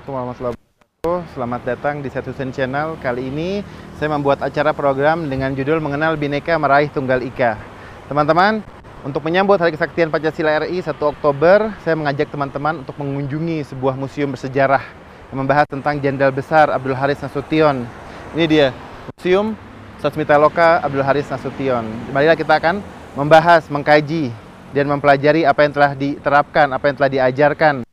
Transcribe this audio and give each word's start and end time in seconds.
Assalamualaikum 0.00 0.16
warahmatullahi 0.32 0.56
wabarakatuh. 0.56 1.20
Selamat 1.36 1.60
datang 1.60 1.94
di 2.00 2.08
Satu 2.08 2.32
Sen 2.32 2.48
Channel. 2.56 2.96
Kali 3.04 3.28
ini 3.28 3.60
saya 4.00 4.08
membuat 4.08 4.40
acara 4.40 4.72
program 4.72 5.28
dengan 5.28 5.52
judul 5.52 5.76
Mengenal 5.76 6.16
Bineka 6.16 6.56
Meraih 6.56 6.88
Tunggal 6.88 7.20
Ika. 7.20 7.60
Teman-teman, 8.08 8.64
untuk 9.04 9.20
menyambut 9.20 9.60
Hari 9.60 9.76
Kesaktian 9.76 10.08
Pancasila 10.08 10.64
RI 10.64 10.80
1 10.80 10.96
Oktober, 10.96 11.76
saya 11.84 12.00
mengajak 12.00 12.32
teman-teman 12.32 12.80
untuk 12.80 12.96
mengunjungi 12.96 13.60
sebuah 13.68 13.92
museum 13.92 14.32
bersejarah 14.32 14.80
yang 15.28 15.44
membahas 15.44 15.68
tentang 15.68 16.00
Jenderal 16.00 16.32
Besar 16.32 16.72
Abdul 16.72 16.96
Haris 16.96 17.20
Nasution. 17.20 17.84
Ini 18.32 18.44
dia, 18.48 18.68
Museum 19.12 19.52
Sasmita 20.00 20.40
Loka 20.40 20.80
Abdul 20.80 21.04
Haris 21.04 21.28
Nasution. 21.28 21.84
Marilah 22.08 22.40
kita 22.40 22.56
akan 22.56 22.80
membahas, 23.20 23.68
mengkaji, 23.68 24.32
dan 24.72 24.88
mempelajari 24.88 25.44
apa 25.44 25.60
yang 25.60 25.76
telah 25.76 25.92
diterapkan, 25.92 26.72
apa 26.72 26.88
yang 26.88 26.96
telah 26.96 27.12
diajarkan 27.12 27.84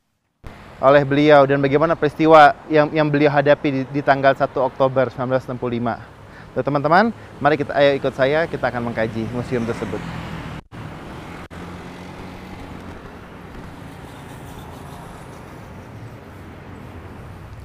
oleh 0.78 1.02
beliau 1.02 1.42
dan 1.50 1.58
bagaimana 1.58 1.98
peristiwa 1.98 2.54
yang 2.70 2.94
yang 2.94 3.10
beliau 3.10 3.34
hadapi 3.34 3.68
di, 3.74 3.82
di 3.90 4.02
tanggal 4.06 4.38
1 4.38 4.46
Oktober 4.54 5.10
1965. 5.10 6.54
Tuh, 6.54 6.64
teman-teman, 6.66 7.14
mari 7.42 7.58
kita 7.58 7.74
ayo 7.74 7.98
ikut 7.98 8.14
saya 8.14 8.46
kita 8.46 8.70
akan 8.70 8.90
mengkaji 8.94 9.26
museum 9.34 9.66
tersebut. 9.66 10.02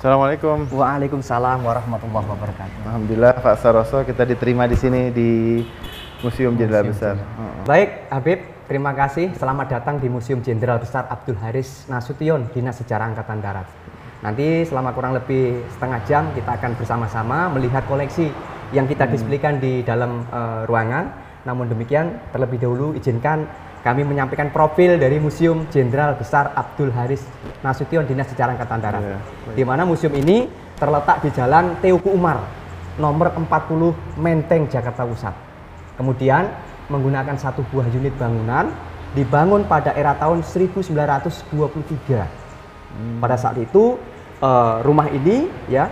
Assalamualaikum. 0.03 0.67
Waalaikumsalam 0.73 1.63
warahmatullahi 1.63 2.27
wabarakatuh. 2.27 2.91
Alhamdulillah 2.91 3.39
Pak 3.39 3.55
Saroso 3.63 4.03
kita 4.03 4.27
diterima 4.27 4.67
di 4.67 4.75
sini 4.75 5.15
di 5.15 5.63
Museum 6.27 6.59
Jenderal 6.59 6.91
Besar. 6.91 7.15
Baik, 7.63 8.11
Habib, 8.11 8.43
terima 8.73 8.97
kasih. 8.97 9.37
Selamat 9.37 9.69
datang 9.69 10.01
di 10.01 10.09
Museum 10.09 10.41
Jenderal 10.41 10.81
Besar 10.81 11.05
Abdul 11.05 11.37
Haris 11.37 11.85
Nasution, 11.93 12.49
Dinas 12.57 12.81
Sejarah 12.81 13.13
Angkatan 13.13 13.45
Darat. 13.45 13.69
Nanti 14.25 14.65
selama 14.65 14.97
kurang 14.97 15.13
lebih 15.13 15.61
setengah 15.77 16.01
jam 16.09 16.33
kita 16.33 16.57
akan 16.57 16.81
bersama-sama 16.81 17.53
melihat 17.53 17.85
koleksi 17.85 18.33
yang 18.73 18.89
kita 18.89 19.05
Hmm. 19.05 19.13
displaykan 19.13 19.61
di 19.61 19.85
dalam 19.85 20.25
eh, 20.25 20.65
ruangan. 20.65 21.05
Namun 21.45 21.69
demikian, 21.69 22.17
terlebih 22.33 22.65
dahulu 22.65 22.97
izinkan 22.97 23.45
kami 23.85 24.09
menyampaikan 24.09 24.49
profil 24.49 24.97
dari 24.97 25.21
Museum 25.21 25.69
Jenderal 25.69 26.17
Besar 26.17 26.57
Abdul 26.57 26.97
Haris 26.97 27.29
Nasution, 27.61 28.09
Dinas 28.09 28.33
Sejarah 28.33 28.57
Angkatan 28.57 28.81
Darat. 28.81 29.05
Iya, 29.05 29.19
di 29.53 29.69
mana 29.69 29.85
museum 29.85 30.17
ini 30.17 30.49
terletak 30.81 31.21
di 31.21 31.29
Jalan 31.29 31.77
Teuku 31.85 32.09
Umar, 32.09 32.41
nomor 32.97 33.37
40 33.37 33.93
Menteng, 34.17 34.65
Jakarta 34.65 35.05
Pusat. 35.05 35.37
Kemudian 36.01 36.72
menggunakan 36.91 37.39
satu 37.39 37.63
buah 37.71 37.87
unit 37.93 38.17
bangunan 38.19 38.73
dibangun 39.13 39.69
pada 39.69 39.93
era 39.93 40.17
tahun 40.17 40.41
1923. 40.43 43.21
Pada 43.21 43.37
saat 43.37 43.57
itu 43.61 43.99
eh, 44.41 44.75
rumah 44.85 45.09
ini 45.13 45.49
ya 45.69 45.89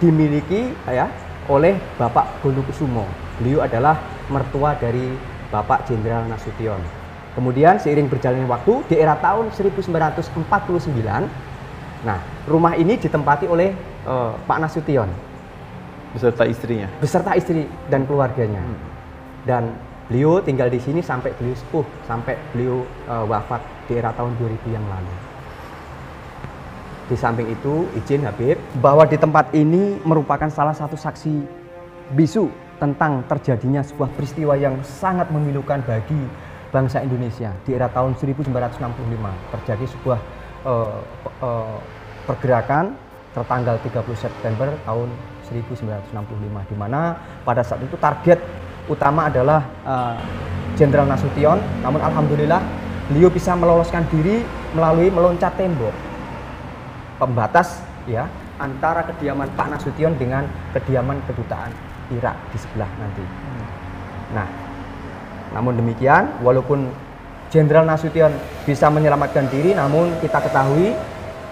dimiliki 0.00 0.72
ya 0.88 1.08
oleh 1.48 1.80
Bapak 1.96 2.44
Gonukusumo. 2.44 3.04
Beliau 3.40 3.64
adalah 3.64 3.96
mertua 4.28 4.76
dari 4.76 5.16
Bapak 5.50 5.88
Jenderal 5.88 6.28
Nasution. 6.28 6.80
Kemudian 7.34 7.78
seiring 7.78 8.08
berjalannya 8.10 8.46
waktu 8.46 8.82
di 8.90 8.96
era 8.98 9.16
tahun 9.16 9.50
1949, 9.54 11.28
nah 12.02 12.18
rumah 12.44 12.74
ini 12.76 12.96
ditempati 12.96 13.46
oleh 13.48 13.72
eh, 14.06 14.32
Pak 14.46 14.58
Nasution 14.60 15.08
Beserta 16.10 16.42
istrinya. 16.42 16.90
beserta 16.98 17.38
istri 17.38 17.70
dan 17.86 18.02
keluarganya. 18.02 18.58
Dan 19.46 19.70
beliau 20.10 20.42
tinggal 20.42 20.66
di 20.66 20.82
sini 20.82 20.98
sampai 20.98 21.30
beliau 21.38 21.54
sepuh, 21.54 21.86
sampai 22.02 22.34
beliau 22.50 22.82
eh, 23.06 23.24
wafat 23.30 23.62
di 23.86 23.94
era 23.94 24.10
tahun 24.10 24.34
2000 24.42 24.74
yang 24.74 24.82
lalu. 24.90 25.14
Di 27.06 27.14
samping 27.18 27.46
itu, 27.46 27.86
izin 27.94 28.26
Habib, 28.26 28.58
bahwa 28.82 29.06
di 29.06 29.14
tempat 29.14 29.54
ini 29.54 30.02
merupakan 30.02 30.50
salah 30.50 30.74
satu 30.74 30.98
saksi 30.98 31.42
bisu 32.14 32.50
tentang 32.82 33.22
terjadinya 33.30 33.86
sebuah 33.86 34.10
peristiwa 34.14 34.58
yang 34.58 34.82
sangat 34.82 35.30
memilukan 35.30 35.78
bagi 35.86 36.18
bangsa 36.74 37.02
Indonesia 37.02 37.54
di 37.62 37.74
era 37.74 37.86
tahun 37.86 38.18
1965. 38.18 38.50
Terjadi 39.58 39.84
sebuah 39.86 40.18
pe- 40.66 41.34
eh, 41.46 41.78
pergerakan 42.26 42.94
tertanggal 43.30 43.78
30 43.78 44.18
September 44.18 44.68
tahun 44.82 45.08
1965 45.46 46.70
di 46.70 46.76
mana 46.78 47.14
pada 47.46 47.62
saat 47.62 47.82
itu 47.82 47.94
target 47.98 48.38
utama 48.88 49.28
adalah 49.28 49.60
eh, 49.84 50.14
Jenderal 50.78 51.04
Nasution. 51.04 51.58
Namun 51.84 52.00
alhamdulillah 52.00 52.62
beliau 53.10 53.28
bisa 53.28 53.52
meloloskan 53.58 54.06
diri 54.08 54.46
melalui 54.72 55.10
meloncat 55.10 55.52
tembok. 55.58 55.92
Pembatas 57.20 57.82
ya 58.08 58.24
antara 58.60 59.04
kediaman 59.04 59.48
Pak 59.56 59.68
Nasution 59.76 60.16
dengan 60.16 60.46
kediaman 60.72 61.20
kedutaan 61.28 61.72
Irak 62.12 62.36
di 62.54 62.58
sebelah 62.60 62.88
nanti. 62.96 63.24
Nah, 64.30 64.46
namun 65.52 65.74
demikian 65.76 66.40
walaupun 66.40 66.86
Jenderal 67.50 67.82
Nasution 67.82 68.30
bisa 68.62 68.86
menyelamatkan 68.86 69.50
diri 69.50 69.74
namun 69.74 70.14
kita 70.22 70.38
ketahui 70.38 70.94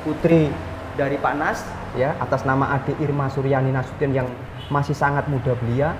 putri 0.07 0.47
dari 0.95 1.19
Pak 1.19 1.35
Nas 1.35 1.59
ya 1.99 2.15
atas 2.23 2.47
nama 2.47 2.79
adik 2.79 2.95
Irma 3.03 3.27
Suryani 3.27 3.75
Nasution 3.75 4.15
yang 4.15 4.31
masih 4.71 4.95
sangat 4.95 5.27
muda 5.27 5.59
belia 5.59 5.99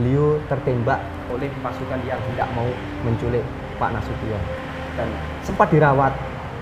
beliau 0.00 0.40
tertembak 0.48 1.00
oleh 1.28 1.48
pasukan 1.60 2.00
yang 2.08 2.20
tidak 2.32 2.48
mau 2.56 2.68
menculik 3.04 3.44
Pak 3.76 3.92
Nasution 3.92 4.42
dan 4.96 5.08
sempat 5.44 5.68
dirawat 5.68 6.12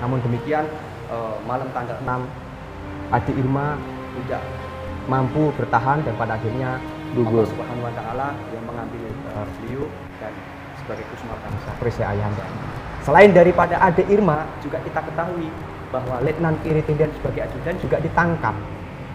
namun 0.00 0.18
demikian 0.24 0.66
eh, 1.10 1.36
malam 1.44 1.68
tanggal 1.76 1.96
6 2.02 3.14
adik 3.14 3.36
Irma 3.38 3.76
tidak 4.22 4.42
mampu 5.10 5.50
bertahan 5.58 6.02
dan 6.06 6.14
pada 6.14 6.38
akhirnya 6.38 6.78
Gugur. 7.10 7.42
Allah 7.42 7.50
Subhanahu 7.50 7.86
wa 7.90 7.94
taala 7.98 8.28
yang 8.54 8.64
mengambil 8.70 9.02
eh, 9.10 9.46
beliau 9.58 9.84
dan 10.22 10.32
sebagai 10.78 11.04
kusuma 11.10 11.34
bangsa 11.42 11.70
perisai 11.82 12.06
ayahanda. 12.06 12.46
Selain 13.02 13.30
daripada 13.34 13.74
adik 13.82 14.06
Irma 14.06 14.46
juga 14.62 14.78
kita 14.86 15.02
ketahui 15.02 15.50
bahwa 15.90 16.22
Letnan 16.22 16.54
Kiri 16.62 16.86
Tindian 16.86 17.10
sebagai 17.18 17.50
ajudan 17.50 17.74
juga 17.82 17.96
ditangkap. 17.98 18.54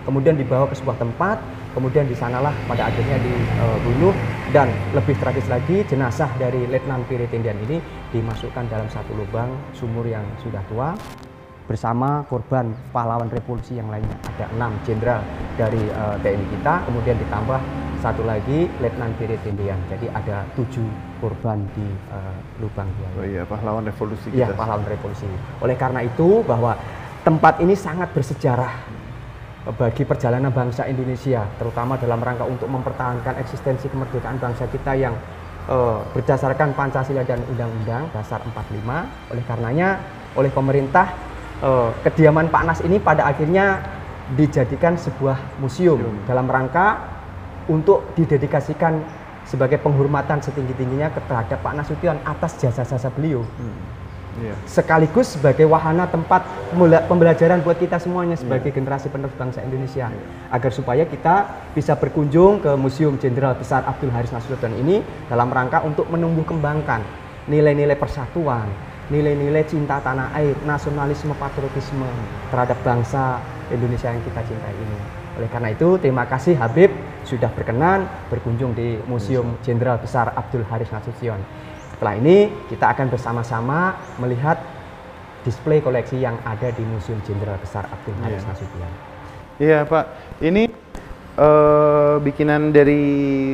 Kemudian 0.05 0.37
dibawa 0.37 0.69
ke 0.69 0.77
sebuah 0.77 1.01
tempat, 1.01 1.41
kemudian 1.73 2.05
di 2.05 2.13
sanalah 2.13 2.53
pada 2.69 2.93
akhirnya 2.93 3.17
dibunuh 3.17 4.13
dan 4.53 4.69
lebih 4.93 5.17
tragis 5.17 5.49
lagi 5.49 5.81
jenazah 5.89 6.29
dari 6.37 6.69
Letnan 6.69 7.01
Piri 7.09 7.25
Tindian 7.25 7.57
ini 7.65 7.81
dimasukkan 8.13 8.69
dalam 8.69 8.85
satu 8.87 9.17
lubang 9.17 9.49
sumur 9.73 10.05
yang 10.05 10.23
sudah 10.45 10.61
tua 10.69 10.93
bersama 11.65 12.21
korban 12.29 12.77
pahlawan 12.93 13.25
revolusi 13.33 13.81
yang 13.81 13.89
lainnya. 13.89 14.13
Ada 14.37 14.53
enam 14.53 14.77
jenderal 14.85 15.25
dari 15.57 15.81
eh, 15.81 16.15
TNI 16.21 16.45
kita 16.53 16.73
kemudian 16.85 17.17
ditambah 17.25 17.59
satu 18.05 18.21
lagi 18.21 18.69
Letnan 18.77 19.17
Piri 19.17 19.33
Tindian 19.41 19.81
jadi 19.89 20.13
ada 20.13 20.45
tujuh 20.53 20.85
korban 21.17 21.65
di 21.73 21.87
eh, 22.13 22.37
lubang 22.61 22.85
buaya 22.85 23.17
Oh 23.17 23.25
iya, 23.25 23.43
pahlawan 23.49 23.83
revolusi 23.89 24.29
Iya, 24.29 24.53
pahlawan 24.53 24.85
revolusi. 24.85 25.25
Oleh 25.65 25.73
karena 25.73 26.05
itu 26.05 26.45
bahwa 26.45 26.77
tempat 27.25 27.57
ini 27.65 27.73
sangat 27.73 28.13
bersejarah 28.13 28.69
bagi 29.73 30.05
perjalanan 30.05 30.53
bangsa 30.53 30.85
Indonesia, 30.85 31.41
terutama 31.57 31.97
dalam 31.97 32.21
rangka 32.21 32.45
untuk 32.45 32.69
mempertahankan 32.69 33.41
eksistensi 33.41 33.89
kemerdekaan 33.89 34.37
bangsa 34.37 34.69
kita 34.69 34.93
yang 34.93 35.17
eh, 35.65 35.99
berdasarkan 36.13 36.77
Pancasila 36.77 37.25
dan 37.25 37.41
Undang-Undang 37.49 38.13
Dasar 38.13 38.45
45. 38.45 39.33
Oleh 39.33 39.43
karenanya, 39.49 39.89
oleh 40.37 40.53
pemerintah 40.53 41.17
eh, 41.65 41.89
kediaman 42.05 42.53
Pak 42.53 42.63
Nas 42.69 42.79
ini 42.85 43.01
pada 43.01 43.25
akhirnya 43.25 43.81
dijadikan 44.37 45.01
sebuah 45.01 45.57
museum 45.57 46.01
dalam 46.29 46.45
rangka 46.45 47.01
untuk 47.65 48.13
didedikasikan 48.13 49.01
sebagai 49.45 49.81
penghormatan 49.81 50.41
setinggi-tingginya 50.41 51.09
terhadap 51.25 51.61
Pak 51.61 51.73
Nasution 51.73 52.17
atas 52.21 52.57
jasa-jasa 52.61 53.09
beliau 53.13 53.41
Iya. 54.35 54.55
sekaligus 54.67 55.39
sebagai 55.39 55.63
wahana 55.63 56.11
tempat 56.11 56.43
pembela- 56.67 57.07
pembelajaran 57.07 57.63
buat 57.63 57.79
kita 57.79 58.03
semuanya 58.03 58.35
sebagai 58.35 58.67
generasi 58.75 59.07
penerus 59.07 59.31
bangsa 59.39 59.63
Indonesia 59.63 60.11
agar 60.51 60.71
supaya 60.75 61.07
kita 61.07 61.35
bisa 61.71 61.95
berkunjung 61.95 62.59
ke 62.59 62.71
Museum 62.75 63.15
Jenderal 63.15 63.55
Besar 63.55 63.87
Abdul 63.87 64.11
Haris 64.11 64.35
Nasution 64.35 64.75
ini 64.75 64.99
dalam 65.31 65.47
rangka 65.47 65.87
untuk 65.87 66.11
menumbuh 66.11 66.43
kembangkan 66.43 66.99
nilai-nilai 67.47 67.95
persatuan, 67.95 68.67
nilai-nilai 69.07 69.63
cinta 69.69 70.01
tanah 70.03 70.33
air, 70.35 70.57
nasionalisme, 70.65 71.31
patriotisme 71.37 72.09
terhadap 72.51 72.75
bangsa 72.83 73.39
Indonesia 73.71 74.11
yang 74.11 74.23
kita 74.25 74.41
cintai 74.43 74.75
ini. 74.75 74.99
Oleh 75.35 75.49
karena 75.51 75.69
itu, 75.75 75.99
terima 75.99 76.23
kasih 76.25 76.55
Habib 76.55 76.91
sudah 77.27 77.51
berkenan 77.51 78.07
berkunjung 78.31 78.71
di 78.71 78.99
Museum 79.03 79.59
Jenderal 79.61 79.99
Besar 79.99 80.31
Abdul 80.31 80.63
Haris 80.67 80.89
Nasution. 80.91 81.39
Setelah 81.95 82.19
ini 82.19 82.51
kita 82.67 82.91
akan 82.91 83.07
bersama-sama 83.07 83.95
melihat 84.19 84.59
display 85.47 85.79
koleksi 85.79 86.19
yang 86.19 86.35
ada 86.43 86.67
di 86.75 86.83
Museum 86.83 87.23
Jenderal 87.23 87.55
Besar 87.55 87.87
Abdul 87.87 88.19
Haris 88.19 88.43
Iya. 88.43 88.49
Nasution. 88.51 88.91
Iya 89.55 89.79
Pak, 89.87 90.05
ini 90.43 90.67
eh, 91.39 92.15
bikinan 92.19 92.75
dari 92.75 92.99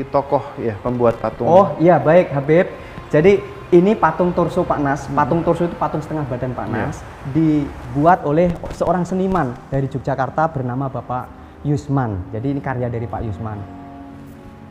tokoh 0.10 0.58
ya 0.58 0.74
pembuat 0.82 1.22
patung. 1.22 1.46
Oh 1.46 1.78
iya 1.78 2.02
baik 2.02 2.34
Habib. 2.34 2.66
Jadi 3.14 3.38
ini 3.70 3.94
patung 3.94 4.34
torso 4.34 4.66
Pak 4.66 4.80
Nas. 4.82 5.06
Patung 5.06 5.46
torso 5.46 5.70
itu 5.70 5.78
patung 5.78 6.02
setengah 6.02 6.26
badan 6.26 6.58
Pak 6.58 6.68
Nas. 6.74 6.98
Dibuat 7.30 8.26
oleh 8.26 8.50
seorang 8.74 9.06
seniman 9.06 9.54
dari 9.70 9.86
Yogyakarta 9.86 10.50
bernama 10.50 10.90
Bapak 10.90 11.30
Yusman. 11.62 12.34
Jadi 12.34 12.58
ini 12.58 12.62
karya 12.66 12.90
dari 12.90 13.06
Pak 13.06 13.22
Yusman. 13.22 13.81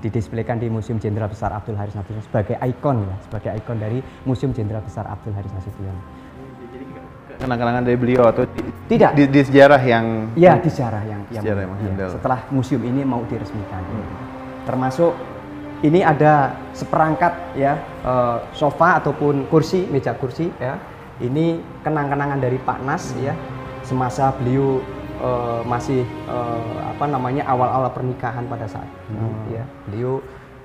Didisplaykan 0.00 0.56
di 0.56 0.72
Museum 0.72 0.96
Jenderal 0.96 1.28
Besar 1.28 1.52
Abdul 1.52 1.76
Haris 1.76 1.92
Nasution 1.92 2.24
sebagai 2.24 2.56
ikon 2.56 3.04
ya, 3.04 3.16
sebagai 3.20 3.50
ikon 3.60 3.76
dari 3.76 4.00
Museum 4.24 4.50
Jenderal 4.56 4.80
Besar 4.80 5.04
Abdul 5.04 5.36
Haris 5.36 5.52
Nasution. 5.52 5.92
Kenang-kenangan 7.40 7.84
dari 7.88 7.96
beliau 7.96 8.28
atau 8.28 8.44
di, 8.44 8.60
Tidak. 8.96 9.16
di, 9.16 9.24
di 9.24 9.40
sejarah 9.40 9.80
yang 9.80 10.28
Ya, 10.36 10.60
di 10.60 10.68
sejarah 10.68 11.02
yang, 11.08 11.20
yang 11.32 11.40
Sejarah 11.44 11.60
yang 11.64 11.72
menghandle. 11.72 12.12
setelah 12.12 12.40
museum 12.52 12.82
ini 12.84 13.00
mau 13.00 13.24
diresmikan. 13.24 13.80
Termasuk 14.68 15.16
ini 15.80 16.04
ada 16.04 16.52
seperangkat 16.76 17.56
ya 17.56 17.80
eh, 18.04 18.38
sofa 18.52 19.00
ataupun 19.00 19.48
kursi, 19.48 19.88
meja 19.88 20.12
kursi 20.12 20.52
ya. 20.60 20.76
Ini 21.20 21.60
kenang-kenangan 21.84 22.40
dari 22.40 22.56
Pak 22.60 22.80
Nas 22.84 23.12
ya 23.20 23.32
semasa 23.84 24.32
beliau 24.36 24.80
eh, 25.20 25.60
masih 25.64 26.00
eh, 26.04 26.72
apa 26.86 27.04
namanya 27.06 27.44
awal-awal 27.44 27.90
pernikahan 27.90 28.44
pada 28.44 28.66
saat 28.66 28.88
ini 29.08 29.54
ya. 29.54 29.64
Beliau 29.84 30.24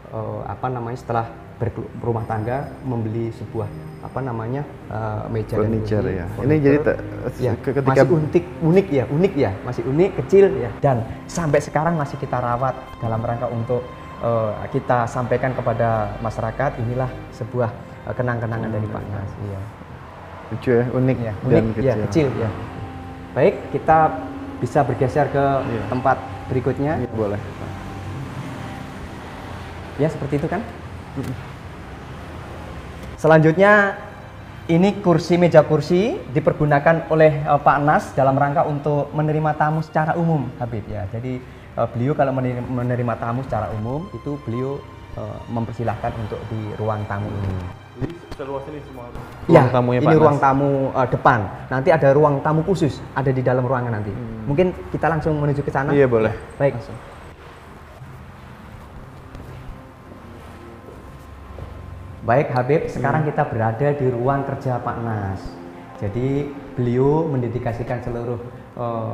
eh, 0.10 0.40
apa 0.46 0.68
namanya 0.68 0.98
setelah 0.98 1.26
berumah 1.96 2.28
tangga 2.28 2.68
membeli 2.84 3.32
sebuah 3.32 3.68
apa 4.04 4.20
namanya 4.20 4.62
eh, 4.92 5.24
meja 5.30 5.56
dan 5.56 5.66
Furniture, 5.66 6.04
kursi, 6.04 6.20
ya. 6.20 6.26
Ini 6.38 6.56
jadi 6.60 6.78
te- 6.78 7.00
ya, 7.40 7.54
ke- 7.56 7.74
ketika- 7.74 7.90
masih 7.96 8.08
unik 8.12 8.46
unik 8.62 8.88
ya 8.92 9.04
unik 9.08 9.34
ya 9.34 9.52
masih 9.64 9.84
unik 9.84 10.12
kecil 10.20 10.46
ya 10.56 10.70
dan 10.80 10.98
sampai 11.26 11.60
sekarang 11.60 11.96
masih 11.96 12.16
kita 12.16 12.38
rawat 12.38 12.76
dalam 13.00 13.20
rangka 13.20 13.48
untuk 13.50 13.82
eh, 14.22 14.52
kita 14.70 15.08
sampaikan 15.08 15.52
kepada 15.52 16.12
masyarakat 16.20 16.76
inilah 16.80 17.08
sebuah 17.32 17.72
eh, 18.06 18.14
kenang-kenangan 18.14 18.70
dari 18.70 18.88
Pak 18.88 19.04
Nas 19.10 19.32
iya 19.42 19.60
lucu 20.46 20.70
ya, 20.72 20.86
unik 20.94 21.18
ya 21.18 21.34
dan 21.34 21.50
unik 21.50 21.74
kecil. 21.74 21.88
ya 21.90 21.96
kecil 22.06 22.28
ya 22.38 22.50
baik 23.34 23.56
kita 23.74 23.98
bisa 24.58 24.82
bergeser 24.82 25.28
ke 25.30 25.46
Iya. 25.64 25.84
tempat 25.90 26.18
berikutnya 26.48 26.94
Iya, 27.02 27.10
boleh. 27.12 27.40
ya 29.96 30.08
seperti 30.12 30.44
itu 30.44 30.48
kan 30.48 30.60
selanjutnya 33.16 33.96
ini 34.66 34.98
kursi 35.00 35.38
meja 35.38 35.62
kursi 35.64 36.18
dipergunakan 36.34 37.08
oleh 37.08 37.42
eh, 37.42 37.60
Pak 37.62 37.78
Nas 37.86 38.12
dalam 38.12 38.36
rangka 38.36 38.66
untuk 38.66 39.14
menerima 39.14 39.56
tamu 39.56 39.80
secara 39.86 40.18
umum 40.18 40.50
Habib 40.60 40.84
ya 40.90 41.08
jadi 41.14 41.40
eh, 41.78 41.88
beliau 41.96 42.12
kalau 42.12 42.36
menerima, 42.36 42.66
menerima 42.66 43.14
tamu 43.16 43.46
secara 43.48 43.72
umum 43.72 44.10
itu 44.12 44.36
beliau 44.44 44.82
eh, 45.16 45.40
mempersilahkan 45.48 46.12
untuk 46.20 46.42
di 46.52 46.76
ruang 46.76 47.06
tamu 47.08 47.30
ini 47.30 47.54
Jadi 47.96 48.25
seluas 48.36 48.64
ini 48.68 48.80
semua 48.84 49.08
Ya, 49.48 49.64
ruang 49.64 49.72
tamunya 49.72 50.00
ini 50.02 50.08
Pak 50.08 50.16
ruang 50.20 50.38
Nas. 50.38 50.44
tamu 50.44 50.70
eh, 50.92 51.08
depan. 51.08 51.40
Nanti 51.72 51.90
ada 51.94 52.10
ruang 52.12 52.36
tamu 52.44 52.62
khusus 52.68 53.00
ada 53.16 53.32
di 53.32 53.40
dalam 53.40 53.64
ruangan 53.64 54.02
nanti. 54.02 54.12
Mungkin 54.46 54.76
kita 54.92 55.08
langsung 55.08 55.40
menuju 55.40 55.62
ke 55.64 55.72
sana. 55.72 55.94
Hmm. 55.94 56.00
Iya, 56.00 56.08
boleh. 56.10 56.34
Baik. 56.60 56.74
Baik 62.26 62.48
Habib, 62.58 62.82
sekarang 62.90 63.22
Hmm. 63.22 63.30
kita 63.30 63.44
berada 63.46 63.88
di 63.94 64.08
ruang 64.10 64.42
kerja 64.50 64.82
Pak 64.82 64.98
Nas. 65.06 65.42
Jadi 66.02 66.50
beliau 66.76 67.30
mendedikasikan 67.30 68.02
seluruh 68.02 68.42
eh, 68.76 69.14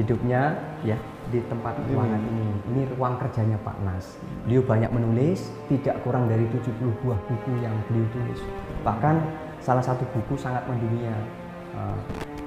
hidupnya 0.00 0.56
ya 0.80 0.96
di 1.28 1.42
tempat 1.44 1.74
Hmm. 1.76 1.86
ruangan 1.90 2.22
ini. 2.22 2.46
Ini 2.66 2.80
ruang 2.92 3.14
kerjanya 3.16 3.58
Pak 3.58 3.76
Nas. 3.82 4.16
Beliau 4.44 4.62
banyak 4.62 4.90
menulis, 4.90 5.50
tidak 5.66 5.98
kurang 6.00 6.26
dari 6.26 6.46
70 6.48 6.94
buah 7.00 7.18
buku 7.20 7.52
yang 7.58 7.74
beliau 7.86 8.06
tulis. 8.10 8.40
Bahkan 8.80 9.14
salah 9.58 9.82
satu 9.82 10.06
buku 10.08 10.34
sangat 10.34 10.62
mendunia. 10.64 11.14
Eh, 11.72 11.98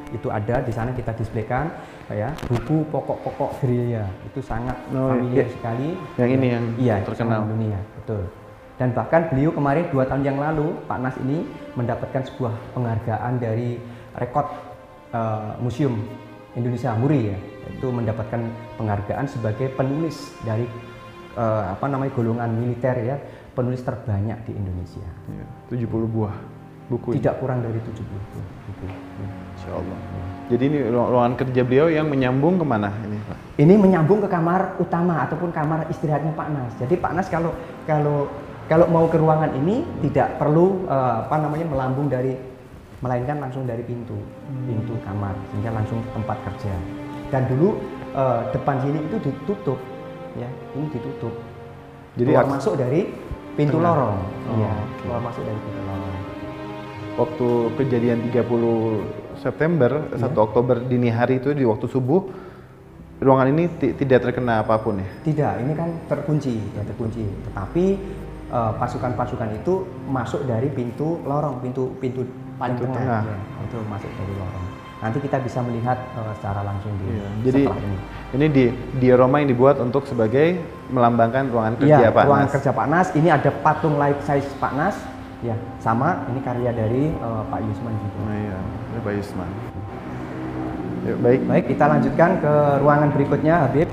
itu 0.09 0.25
ada 0.27 0.57
di 0.57 0.73
sana 0.73 0.89
kita 0.89 1.13
displaykan 1.13 1.69
ya 2.09 2.33
buku 2.43 2.81
pokok-pokok 2.89 3.61
gerilya 3.61 4.01
itu 4.25 4.41
sangat 4.41 4.73
Oh, 4.89 5.13
familiar 5.13 5.45
iya. 5.45 5.53
sekali 5.53 5.89
Yang 6.17 6.29
ini 6.33 6.47
yang 6.49 6.65
iya 6.81 6.95
terkenal. 7.05 7.45
dunia 7.45 7.77
betul 7.93 8.25
dan 8.75 8.89
bahkan 8.89 9.29
beliau 9.29 9.53
kemarin 9.53 9.85
dua 9.85 10.09
tahun 10.09 10.25
yang 10.25 10.41
lalu 10.41 10.73
Pak 10.89 10.97
Nas 10.97 11.13
ini 11.21 11.45
mendapatkan 11.77 12.25
sebuah 12.25 12.49
penghargaan 12.73 13.37
dari 13.37 13.77
rekod 14.17 14.49
eh, 15.13 15.51
museum 15.61 15.93
Indonesia 16.51 16.89
Muri 16.95 17.29
ya 17.29 17.37
itu 17.69 17.87
mendapatkan 17.87 18.41
penghargaan 18.75 19.25
sebagai 19.25 19.67
penulis 19.69 20.15
dari 20.41 20.63
eh, 21.33 21.63
apa 21.67 21.85
namanya 21.85 22.11
golongan 22.11 22.49
militer 22.51 22.95
ya 22.97 23.17
penulis 23.51 23.81
terbanyak 23.81 24.39
di 24.43 24.53
Indonesia 24.53 25.03
Iya, 25.27 25.45
70 25.69 26.07
buah 26.07 26.35
buku. 26.87 27.11
ini. 27.11 27.15
tidak 27.19 27.35
kurang 27.37 27.59
dari 27.59 27.77
70 27.77 27.99
buku 27.99 28.39
buku. 28.65 28.85
Insya 29.53 29.75
Allah. 29.75 29.97
Jadi 30.47 30.63
ini 30.65 30.77
ruang- 30.87 31.09
ruangan 31.11 31.33
kerja 31.37 31.61
beliau 31.61 31.87
yang 31.87 32.07
menyambung 32.07 32.55
ke 32.55 32.65
mana 32.65 32.89
ini 33.03 33.19
Pak? 33.21 33.37
Ini 33.59 33.73
menyambung 33.75 34.23
ke 34.23 34.27
kamar 34.27 34.79
utama 34.79 35.21
ataupun 35.21 35.51
kamar 35.51 35.85
istirahatnya 35.89 36.31
Pak 36.31 36.47
Nas. 36.49 36.73
Jadi 36.79 36.95
Pak 36.95 37.11
Nas 37.13 37.27
kalau 37.27 37.51
kalau 37.83 38.31
kalau 38.65 38.85
mau 38.87 39.05
ke 39.05 39.17
ruangan 39.17 39.51
ini 39.53 39.83
tidak 40.01 40.39
perlu 40.39 40.87
eh, 40.87 41.15
apa 41.21 41.35
namanya 41.37 41.67
melambung 41.67 42.07
dari 42.07 42.33
melainkan 42.99 43.39
langsung 43.39 43.63
dari 43.63 43.79
pintu 43.81 44.15
pintu 44.65 44.91
kamar 45.01 45.31
sehingga 45.49 45.71
langsung 45.71 45.99
ke 46.01 46.09
tempat 46.11 46.37
kerja. 46.43 46.73
Dan 47.29 47.45
dulu 47.45 47.77
eh, 48.11 48.41
depan 48.49 48.75
sini 48.79 48.99
itu 48.99 49.17
ditutup 49.19 49.79
ya 50.33 50.49
ini 50.73 50.85
ditutup. 50.89 51.33
Jadi 52.15 52.29
keluar 52.29 52.47
masuk 52.47 52.73
dari 52.75 53.01
pintu 53.53 53.77
Tengah. 53.77 53.85
lorong. 53.87 54.17
Oh, 54.19 54.55
Iya, 54.55 54.71
oke. 54.71 54.95
keluar 54.99 55.21
masuk 55.23 55.43
dari 55.43 55.59
pintu 55.59 55.81
lorong. 55.81 56.17
Waktu 57.15 57.47
kejadian 57.75 58.19
30 58.25 59.03
September, 59.35 59.91
1 60.13 60.39
Oktober 60.39 60.79
dini 60.81 61.09
hari 61.09 61.37
itu 61.37 61.51
di 61.51 61.63
waktu 61.63 61.85
subuh, 61.85 62.21
ruangan 63.19 63.47
ini 63.49 63.67
ti- 63.73 63.91
tidak 63.93 64.23
terkena 64.25 64.63
apa 64.63 64.79
pun 64.79 64.97
ya? 64.97 65.07
Tidak, 65.21 65.53
ini 65.59 65.73
kan 65.73 65.89
terkunci, 66.07 66.55
ya 66.71 66.81
terkunci. 66.81 67.23
Tetapi 67.45 67.85
eh, 68.49 68.71
pasukan-pasukan 68.73 69.49
itu 69.53 69.73
masuk 70.07 70.41
dari 70.43 70.67
pintu 70.67 71.19
lorong, 71.21 71.59
pintu 71.59 71.91
pintu 71.99 72.23
paling 72.55 72.73
Pintu 72.73 72.87
tengah, 72.89 73.21
tengah. 73.21 73.21
ya, 73.27 73.37
itu 73.63 73.77
masuk 73.85 74.11
dari 74.11 74.33
lorong. 74.33 74.65
Nanti 74.99 75.17
kita 75.23 75.39
bisa 75.39 75.63
melihat 75.63 75.95
eh, 75.95 76.31
secara 76.35 76.59
langsung 76.61 76.91
di 76.99 77.05
Iya, 77.07 77.27
Jadi 77.47 77.61
ini. 77.65 77.97
ini 78.35 78.45
di 78.51 78.65
diorama 78.99 79.39
yang 79.39 79.49
dibuat 79.49 79.79
untuk 79.79 80.03
sebagai 80.03 80.59
melambangkan 80.91 81.47
ruangan 81.47 81.79
kerja 81.79 81.97
Iya, 82.03 82.09
Pak 82.11 82.23
ruangan 82.27 82.47
Nas. 82.47 82.55
kerja 82.59 82.71
Pak 82.75 82.87
Nas. 82.91 83.07
Ini 83.15 83.29
ada 83.31 83.49
patung 83.63 83.95
life 83.95 84.19
size 84.27 84.49
Pak 84.59 84.73
Nas. 84.75 84.95
Ya, 85.39 85.55
sama. 85.79 86.27
Ini 86.27 86.39
karya 86.43 86.71
dari 86.75 87.03
eh, 87.09 87.41
Pak 87.47 87.59
Yusman 87.63 87.95
juga. 87.95 88.19
Nah, 88.27 88.35
iya, 88.35 88.57
ini 88.59 88.99
Pak 88.99 89.13
Yusman. 89.15 89.49
Ya, 90.99 91.13
baik. 91.15 91.39
Baik, 91.47 91.65
kita 91.71 91.85
lanjutkan 91.87 92.29
ke 92.43 92.53
ruangan 92.83 93.09
berikutnya, 93.15 93.55
Habib. 93.63 93.87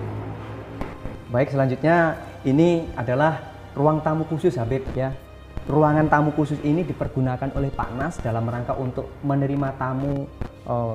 Baik, 1.31 1.55
selanjutnya 1.55 2.19
ini 2.43 2.91
adalah 2.95 3.47
ruang 3.79 4.03
tamu 4.03 4.27
khusus, 4.27 4.59
Habib 4.59 4.83
ya. 4.91 5.15
Ruangan 5.67 6.07
tamu 6.07 6.31
khusus 6.31 6.63
ini 6.63 6.87
dipergunakan 6.87 7.51
oleh 7.59 7.75
Pak 7.75 7.91
Nas 7.99 8.15
dalam 8.23 8.47
rangka 8.47 8.79
untuk 8.79 9.11
menerima 9.27 9.75
tamu 9.75 10.31
eh, 10.63 10.95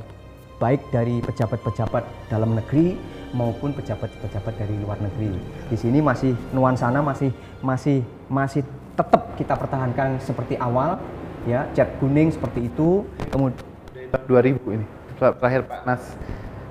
baik 0.63 0.87
dari 0.95 1.19
pejabat-pejabat 1.19 2.31
dalam 2.31 2.55
negeri 2.55 2.95
maupun 3.35 3.75
pejabat-pejabat 3.75 4.53
dari 4.55 4.75
luar 4.79 4.95
negeri. 5.03 5.35
Di 5.67 5.75
sini 5.75 5.99
masih 5.99 6.31
nuansana 6.55 7.03
masih 7.03 7.35
masih 7.59 7.99
masih 8.31 8.63
tetap 8.95 9.35
kita 9.35 9.59
pertahankan 9.59 10.23
seperti 10.23 10.55
awal 10.55 11.03
ya, 11.43 11.67
cat 11.75 11.91
kuning 11.99 12.31
seperti 12.31 12.71
itu. 12.71 13.03
Kemudian 13.27 13.59
Tahun 14.07 14.27
2000 14.27 14.75
ini. 14.79 14.85
Terakhir 15.19 15.67
Pak 15.67 15.81
Nas 15.83 16.03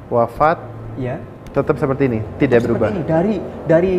wafat 0.08 0.56
ya, 0.96 1.20
tetap 1.52 1.76
seperti 1.76 2.08
ini, 2.08 2.20
tidak 2.40 2.64
Seperti 2.64 2.80
berubah. 2.80 2.88
ini 2.96 3.02
dari 3.04 3.34
dari 3.68 3.94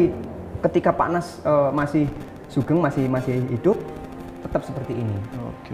ketika 0.66 0.90
Pak 0.90 1.10
Nas 1.14 1.38
eh, 1.46 1.70
masih 1.70 2.06
sugeng 2.52 2.84
masih 2.84 3.08
masih 3.08 3.40
hidup 3.48 3.80
tetap 4.52 4.68
seperti 4.68 4.94
ini. 4.94 5.16
Oke. 5.40 5.72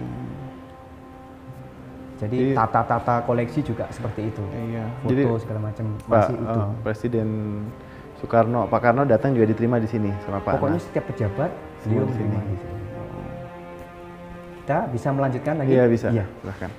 Jadi 2.18 2.36
Jadi- 2.40 2.54
tata-tata 2.54 3.26
koleksi 3.26 3.58
juga 3.60 3.90
seperti 3.90 4.30
itu. 4.30 4.42
Iya. 4.50 4.86
Foto 5.02 5.10
Jadi 5.10 5.22
segala 5.42 5.60
macam 5.60 5.84
Pak 5.98 6.06
masih 6.08 6.34
utuh. 6.36 6.62
eh, 6.62 6.70
Presiden 6.82 7.28
Soekarno, 8.16 8.66
Pak 8.66 8.80
Karno 8.80 9.02
datang 9.02 9.34
juga 9.34 9.46
diterima 9.46 9.78
di 9.78 9.86
sini 9.86 10.10
sama 10.22 10.38
Pak 10.38 10.58
Pokoknya 10.58 10.78
Nas. 10.78 10.86
setiap 10.86 11.04
pejabat 11.06 11.50
beliau 11.82 12.02
di 12.02 12.10
menerima 12.12 12.38
sini. 12.38 12.46
di 12.48 12.56
sini. 12.56 12.76
Kita 14.58 14.78
bisa 14.86 15.08
melanjutkan 15.10 15.54
lagi? 15.58 15.70
Iya 15.70 15.84
bisa. 15.86 16.06
Iya. 16.10 16.24
Silahkan. 16.38 16.70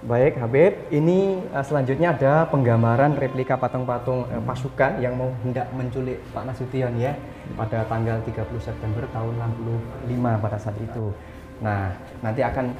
Baik 0.00 0.40
Habib, 0.40 0.88
ini 0.88 1.44
eh, 1.44 1.60
selanjutnya 1.60 2.16
ada 2.16 2.48
penggambaran 2.48 3.20
replika 3.20 3.60
patung-patung 3.60 4.24
eh, 4.32 4.40
pasukan 4.40 4.96
yang 4.96 5.12
mau 5.12 5.28
hendak 5.44 5.68
menculik 5.76 6.24
Pak 6.32 6.48
Nasution 6.48 6.96
ya 6.96 7.12
pada 7.52 7.84
tanggal 7.84 8.16
30 8.24 8.48
September 8.64 9.04
tahun 9.12 9.36
65 10.08 10.40
pada 10.40 10.56
saat 10.56 10.80
itu. 10.80 11.12
Nah, 11.60 11.92
nanti 12.24 12.40
akan 12.40 12.72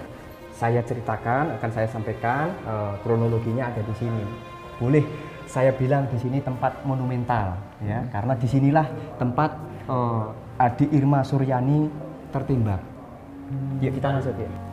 saya 0.57 0.81
ceritakan, 0.81 1.61
akan 1.61 1.71
saya 1.77 1.93
sampaikan 1.93 2.57
eh, 2.65 2.93
kronologinya 3.05 3.69
ada 3.69 3.85
di 3.85 3.95
sini. 4.01 4.25
Boleh 4.81 5.05
saya 5.45 5.77
bilang 5.77 6.09
di 6.09 6.17
sini 6.17 6.41
tempat 6.41 6.89
monumental 6.89 7.53
ya, 7.85 8.01
karena 8.09 8.33
di 8.33 8.49
sinilah 8.49 8.87
tempat 9.21 9.69
Adi 10.57 10.87
Irma 10.95 11.27
Suryani 11.27 11.91
tertembak 12.31 12.79
Yuk 13.83 13.99
kita 13.99 14.15
masuk 14.15 14.39
ya. 14.39 14.70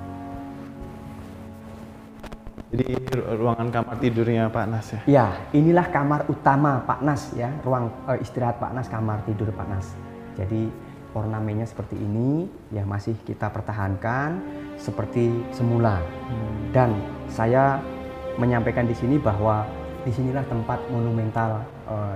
Jadi 2.68 3.00
ru- 3.16 3.48
ruangan 3.48 3.72
kamar 3.72 3.96
tidurnya 4.04 4.52
Pak 4.52 4.66
Nas 4.68 4.88
ya. 4.92 5.00
Ya, 5.08 5.28
inilah 5.56 5.88
kamar 5.88 6.28
utama 6.28 6.84
Pak 6.84 7.00
Nas 7.00 7.32
ya, 7.32 7.48
ruang 7.64 7.88
eh, 8.12 8.20
istirahat 8.20 8.60
Pak 8.60 8.76
Nas, 8.76 8.92
kamar 8.92 9.24
tidur 9.24 9.48
Pak 9.56 9.68
Nas. 9.72 9.88
Jadi 10.36 10.68
ornamennya 11.16 11.64
seperti 11.64 11.96
ini 11.96 12.46
ya 12.70 12.84
masih 12.84 13.16
kita 13.24 13.48
pertahankan 13.50 14.44
seperti 14.76 15.32
semula. 15.56 16.04
Dan 16.76 16.92
saya 17.32 17.80
menyampaikan 18.36 18.86
di 18.86 18.94
sini 18.94 19.16
bahwa 19.16 19.64
di 20.04 20.12
sinilah 20.12 20.44
tempat 20.52 20.84
monumental 20.92 21.64
eh, 21.88 22.16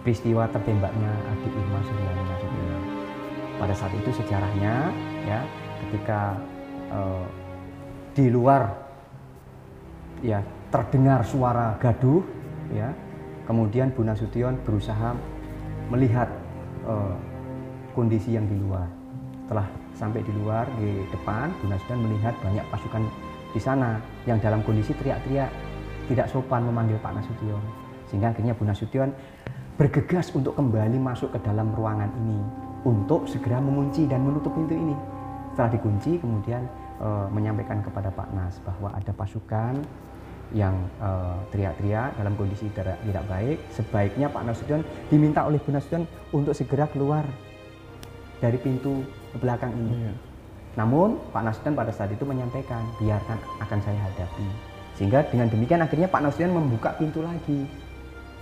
peristiwa 0.00 0.48
tertembaknya 0.48 1.12
adik 1.28 1.52
Irma 1.52 1.80
Suryani 1.84 2.22
Nasution. 2.24 2.82
Pada 3.60 3.74
saat 3.76 3.92
itu 3.92 4.10
sejarahnya 4.16 4.88
ya 5.28 5.44
ketika 5.84 6.40
eh, 6.88 7.24
di 8.16 8.32
luar 8.32 8.83
ya 10.24 10.40
terdengar 10.72 11.22
suara 11.22 11.76
gaduh 11.78 12.24
ya. 12.72 12.90
Kemudian 13.44 13.92
Bu 13.92 14.00
Nasution 14.08 14.56
berusaha 14.64 15.12
melihat 15.92 16.32
eh, 16.88 17.16
kondisi 17.92 18.32
yang 18.32 18.48
di 18.48 18.56
luar. 18.56 18.88
Setelah 19.44 19.68
sampai 19.92 20.24
di 20.24 20.32
luar 20.32 20.64
di 20.80 21.04
depan 21.12 21.52
Bu 21.60 21.68
Nasution 21.68 22.00
melihat 22.08 22.32
banyak 22.40 22.64
pasukan 22.72 23.04
di 23.52 23.60
sana 23.60 24.00
yang 24.24 24.40
dalam 24.40 24.64
kondisi 24.64 24.96
teriak-teriak 24.96 25.52
tidak 26.08 26.26
sopan 26.32 26.64
memanggil 26.64 26.96
Pak 27.04 27.20
Nasution. 27.20 27.60
Sehingga 28.08 28.32
akhirnya 28.32 28.56
Bu 28.56 28.64
Nasution 28.64 29.12
bergegas 29.76 30.32
untuk 30.32 30.56
kembali 30.56 30.96
masuk 30.96 31.36
ke 31.36 31.38
dalam 31.44 31.68
ruangan 31.76 32.08
ini 32.24 32.40
untuk 32.88 33.28
segera 33.28 33.60
mengunci 33.60 34.08
dan 34.08 34.24
menutup 34.24 34.56
pintu 34.56 34.72
ini. 34.72 34.96
Setelah 35.52 35.70
dikunci 35.76 36.16
kemudian 36.16 36.64
eh, 36.98 37.26
menyampaikan 37.28 37.84
kepada 37.84 38.08
Pak 38.08 38.28
Nas 38.32 38.56
bahwa 38.64 38.88
ada 38.96 39.12
pasukan 39.12 39.84
yang 40.52 40.76
eh, 41.00 41.36
teriak-teriak 41.54 42.20
dalam 42.20 42.34
kondisi 42.36 42.68
tidak, 42.76 43.00
tidak 43.00 43.24
baik 43.30 43.58
sebaiknya 43.72 44.26
Pak 44.28 44.42
Nasution 44.44 44.80
diminta 45.08 45.46
oleh 45.46 45.56
Bu 45.62 45.72
Nasution 45.72 46.04
untuk 46.36 46.52
segera 46.52 46.84
keluar 46.90 47.24
dari 48.42 48.60
pintu 48.60 49.00
belakang 49.40 49.72
ini. 49.72 49.92
Iya. 50.04 50.14
namun 50.74 51.22
Pak 51.30 51.42
Nasution 51.46 51.78
pada 51.78 51.94
saat 51.94 52.10
itu 52.10 52.26
menyampaikan 52.26 52.82
biarkan 52.98 53.38
akan 53.62 53.78
saya 53.78 53.98
hadapi. 54.10 54.74
Sehingga 54.98 55.22
dengan 55.30 55.46
demikian 55.46 55.82
akhirnya 55.82 56.10
Pak 56.10 56.20
Nasution 56.22 56.50
membuka 56.50 56.98
pintu 56.98 57.22
lagi. 57.22 57.66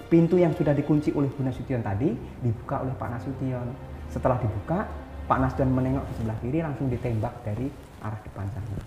Pintu 0.08 0.36
yang 0.36 0.52
sudah 0.56 0.76
dikunci 0.76 1.12
oleh 1.12 1.28
Bu 1.32 1.44
Nasution 1.44 1.84
tadi 1.84 2.12
dibuka 2.40 2.80
oleh 2.84 2.92
Pak 2.96 3.08
Nasution. 3.20 3.68
Setelah 4.08 4.40
dibuka 4.40 4.88
Pak 5.28 5.38
Nasution 5.40 5.68
menengok 5.72 6.04
ke 6.08 6.12
sebelah 6.20 6.38
kiri 6.40 6.58
langsung 6.60 6.88
ditembak 6.88 7.32
dari 7.44 7.68
arah 8.00 8.20
depan 8.24 8.48
sana. 8.52 8.80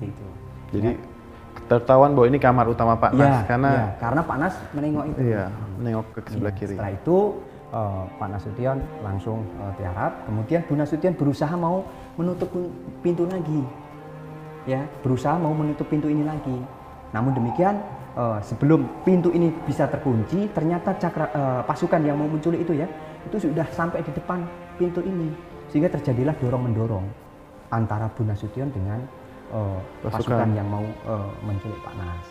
Itu. 0.00 0.28
Jadi 0.76 1.15
tertawan 1.66 2.14
bahwa 2.14 2.26
ini 2.26 2.38
kamar 2.38 2.66
utama 2.66 2.94
Pak 2.94 3.10
Ya, 3.12 3.18
Nas 3.20 3.38
karena 3.44 3.70
ya, 3.70 3.86
karena 3.98 4.20
Pak 4.22 4.36
Nas 4.38 4.54
menengok 4.70 5.04
itu. 5.10 5.18
iya 5.24 5.44
menengok 5.76 6.06
ke 6.14 6.18
sebelah 6.30 6.52
Iya, 6.52 6.58
kiri. 6.58 6.74
Setelah 6.74 6.92
itu 6.94 7.16
eh, 7.68 8.02
Pak 8.16 8.28
Nasution 8.30 8.76
langsung 9.02 9.38
eh, 9.58 9.72
tiarap. 9.76 10.12
Kemudian 10.24 10.60
Bu 10.64 10.74
Nasution 10.74 11.12
berusaha 11.12 11.54
mau 11.54 11.82
menutup 12.14 12.48
pin- 12.48 12.72
pintu 13.02 13.26
lagi, 13.26 13.60
ya 14.64 14.80
berusaha 15.02 15.34
mau 15.36 15.52
menutup 15.52 15.86
pintu 15.86 16.06
ini 16.06 16.22
lagi. 16.22 16.58
Namun 17.10 17.34
demikian 17.34 17.74
eh, 18.14 18.38
sebelum 18.40 18.86
pintu 19.02 19.30
ini 19.30 19.50
bisa 19.66 19.86
terkunci, 19.86 20.46
ternyata 20.50 20.94
cakra 20.96 21.26
eh, 21.28 21.60
pasukan 21.62 22.00
yang 22.00 22.16
mau 22.16 22.26
menculik 22.26 22.62
itu 22.62 22.72
ya 22.72 22.86
itu 23.26 23.42
sudah 23.42 23.66
sampai 23.70 24.00
di 24.00 24.14
depan 24.14 24.46
pintu 24.78 25.02
ini, 25.02 25.34
sehingga 25.66 25.90
terjadilah 25.90 26.38
dorong 26.38 26.70
mendorong 26.70 27.06
antara 27.68 28.06
Bu 28.06 28.22
Nasution 28.22 28.70
dengan 28.70 29.02
eh, 29.52 29.78
Pasukan. 30.06 30.10
pasukan 30.10 30.48
yang 30.54 30.68
mau 30.68 30.84
eh, 30.84 31.30
menculik 31.44 31.80
Pak 31.82 31.94
Nas. 31.98 32.26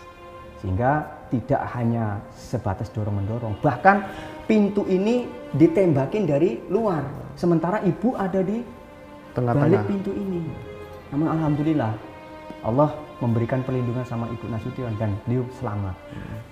Sehingga 0.64 0.92
tidak 1.30 1.62
hanya 1.78 2.18
sebatas 2.34 2.90
dorong 2.90 3.22
mendorong 3.22 3.54
bahkan 3.60 4.08
pintu 4.50 4.86
ini 4.88 5.28
ditembakin 5.54 6.24
dari 6.26 6.62
luar. 6.72 7.04
Sementara 7.36 7.84
ibu 7.84 8.16
ada 8.16 8.40
di 8.42 8.62
balik 8.62 9.36
Tengah-tengah. 9.36 9.84
pintu 9.84 10.12
ini. 10.16 10.42
Namun 11.12 11.28
alhamdulillah 11.28 11.92
Allah 12.66 12.90
memberikan 13.20 13.62
perlindungan 13.62 14.08
sama 14.08 14.26
ibu 14.32 14.48
Nasution 14.48 14.92
dan 14.98 15.14
beliau 15.28 15.44
selamat. 15.60 15.96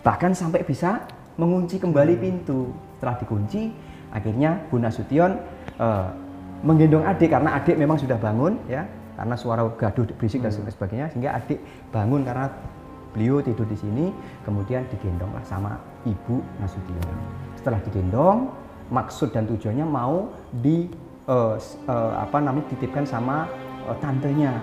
Bahkan 0.03 0.31
sampai 0.35 0.61
bisa 0.67 1.03
mengunci 1.39 1.79
kembali 1.81 2.13
pintu. 2.19 2.69
Setelah 2.99 3.15
dikunci 3.19 3.71
akhirnya 4.13 4.61
Bu 4.69 4.77
Nasution 4.77 5.31
eh, 5.79 6.07
menggendong 6.63 7.03
adik 7.03 7.33
karena 7.33 7.59
adik 7.59 7.75
memang 7.75 7.97
sudah 7.99 8.15
bangun 8.15 8.55
ya 8.69 8.85
karena 9.13 9.35
suara 9.37 9.61
gaduh 9.77 10.05
berisik 10.17 10.41
dan 10.41 10.51
sebagainya 10.51 11.07
sehingga 11.13 11.37
adik 11.37 11.59
bangun 11.89 12.25
karena 12.25 12.49
beliau 13.13 13.45
tidur 13.45 13.69
di 13.69 13.77
sini 13.77 14.09
kemudian 14.41 14.89
digendonglah 14.89 15.45
sama 15.45 15.77
ibu 16.03 16.41
Nasution. 16.57 16.97
Setelah 17.53 17.79
digendong 17.85 18.49
maksud 18.89 19.29
dan 19.31 19.45
tujuannya 19.45 19.85
mau 19.85 20.33
di 20.49 20.89
s- 21.61 21.77
eh, 21.85 22.13
apa 22.17 22.41
namanya 22.41 22.65
dititipkan 22.73 23.05
sama 23.05 23.45
eh, 23.85 23.97
tantenya. 24.01 24.57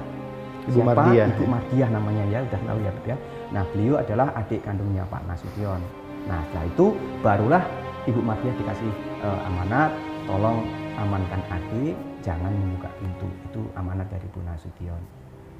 Ibu 0.68 0.76
Siapa? 0.76 0.92
Mardiah, 0.92 1.26
Ibu 1.32 1.42
ya? 1.42 1.48
Mardiah 1.48 1.88
namanya 1.88 2.24
ya 2.28 2.38
udah 2.44 2.60
tahu 2.68 2.78
ya 2.84 2.92
ya. 3.08 3.16
Nah 3.50 3.62
beliau 3.72 3.94
adalah 3.96 4.26
adik 4.36 4.60
kandungnya 4.60 5.08
Pak 5.08 5.22
Nasution. 5.24 5.80
Nah 6.28 6.44
setelah 6.50 6.66
itu 6.68 6.86
barulah 7.24 7.62
Ibu 8.04 8.20
Mardiah 8.20 8.54
dikasih 8.58 8.92
eh, 9.24 9.48
amanat 9.48 9.94
tolong 10.28 10.66
amankan 11.00 11.40
adik 11.48 11.96
jangan 12.20 12.52
membuka 12.52 12.92
pintu. 13.00 13.28
Itu 13.48 13.60
amanat 13.74 14.06
dari 14.12 14.28
Bu 14.28 14.44
Nasution. 14.44 15.00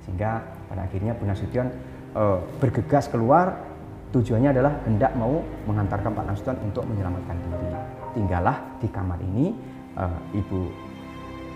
Sehingga 0.05 0.45
pada 0.69 0.85
akhirnya 0.85 1.17
Bu 1.17 1.25
Nasution 1.25 1.67
eh, 2.15 2.39
bergegas 2.61 3.09
keluar. 3.09 3.73
Tujuannya 4.11 4.51
adalah 4.51 4.75
hendak 4.91 5.15
mau 5.15 5.39
mengantarkan 5.71 6.11
Pak 6.11 6.25
Nasution 6.27 6.57
untuk 6.67 6.83
menyelamatkan 6.83 7.37
diri. 7.47 7.71
Tinggallah 8.19 8.59
di 8.83 8.89
kamar 8.91 9.19
ini 9.23 9.55
eh, 9.97 10.19
Ibu 10.37 10.61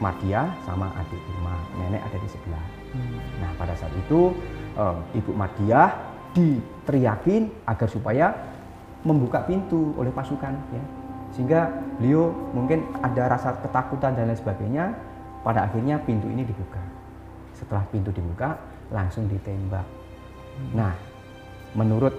Mardia 0.00 0.48
sama 0.64 0.90
adik 0.96 1.20
Irma. 1.20 1.54
Nenek 1.78 2.02
ada 2.02 2.16
di 2.18 2.28
sebelah. 2.30 2.64
Nah 3.42 3.50
pada 3.58 3.74
saat 3.76 3.92
itu 3.92 4.32
eh, 4.78 5.18
Ibu 5.18 5.30
Mardia 5.36 5.92
diteriakin 6.34 7.46
agar 7.68 7.86
supaya 7.86 8.34
membuka 9.04 9.44
pintu 9.44 9.94
oleh 10.00 10.10
pasukan 10.10 10.56
ya 10.72 11.03
sehingga 11.34 11.66
beliau 11.98 12.30
mungkin 12.54 12.86
ada 13.02 13.34
rasa 13.34 13.58
ketakutan 13.58 14.14
dan 14.14 14.30
lain 14.30 14.38
sebagainya 14.38 14.94
pada 15.42 15.66
akhirnya 15.66 15.98
pintu 16.06 16.30
ini 16.30 16.46
dibuka. 16.46 16.80
Setelah 17.54 17.82
pintu 17.90 18.14
dibuka 18.14 18.54
langsung 18.94 19.26
ditembak. 19.26 19.84
Nah 20.72 20.94
menurut 21.74 22.14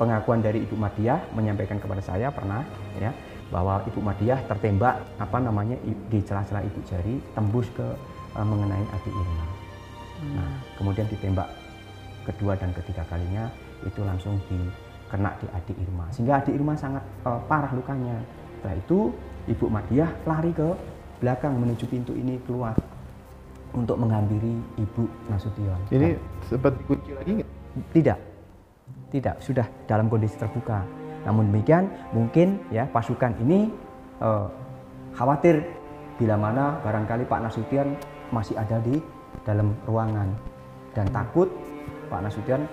pengakuan 0.00 0.40
dari 0.40 0.64
Ibu 0.64 0.74
Madiah 0.80 1.20
menyampaikan 1.36 1.76
kepada 1.76 2.00
saya 2.00 2.32
pernah 2.32 2.64
ya 2.96 3.12
bahwa 3.52 3.84
Ibu 3.84 4.00
Madiah 4.00 4.40
tertembak 4.48 4.96
apa 5.20 5.38
namanya 5.40 5.76
di 5.84 6.18
celah-celah 6.24 6.64
ibu 6.64 6.80
jari 6.88 7.20
tembus 7.36 7.68
ke 7.76 7.84
eh, 8.36 8.46
mengenai 8.46 8.84
adik 8.96 9.12
Irma. 9.12 9.46
Nah, 10.18 10.50
kemudian 10.74 11.06
ditembak 11.06 11.46
kedua 12.26 12.58
dan 12.58 12.74
ketiga 12.74 13.06
kalinya 13.06 13.46
itu 13.86 14.00
langsung 14.02 14.36
dikena 15.08 15.32
di 15.40 15.48
adik 15.48 15.76
Irma 15.80 16.04
sehingga 16.12 16.44
adik 16.44 16.52
Irma 16.52 16.76
sangat 16.76 17.00
eh, 17.24 17.40
parah 17.48 17.72
lukanya. 17.72 18.20
Setelah 18.60 18.76
itu 18.76 18.98
Ibu 19.48 19.64
Madiah 19.72 20.10
lari 20.28 20.52
ke 20.52 20.68
belakang 21.24 21.56
menuju 21.56 21.88
pintu 21.88 22.12
ini 22.12 22.36
keluar 22.44 22.76
untuk 23.72 23.96
menghampiri 23.96 24.60
Ibu 24.76 25.32
Nasution. 25.32 25.80
Ini 25.88 26.12
sempat 26.44 26.76
dikunci 26.76 27.16
lagi 27.16 27.40
nggak? 27.40 27.50
Tidak, 27.96 28.18
tidak 29.16 29.34
sudah 29.40 29.64
dalam 29.88 30.12
kondisi 30.12 30.36
terbuka. 30.36 30.84
Namun 31.24 31.48
demikian 31.48 31.88
mungkin 32.12 32.60
ya 32.68 32.84
pasukan 32.92 33.32
ini 33.40 33.72
eh, 34.20 34.46
khawatir 35.16 35.64
bila 36.20 36.36
mana 36.36 36.76
barangkali 36.84 37.24
Pak 37.24 37.40
Nasution 37.48 37.96
masih 38.28 38.60
ada 38.60 38.76
di 38.84 39.00
dalam 39.48 39.72
ruangan 39.88 40.28
dan 40.92 41.08
takut 41.08 41.48
Pak 42.12 42.20
Nasution 42.20 42.68